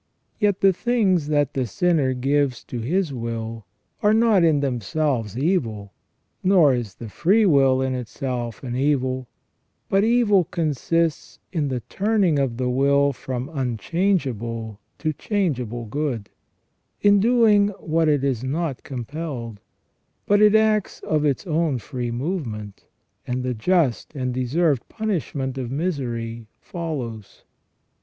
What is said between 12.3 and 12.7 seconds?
of the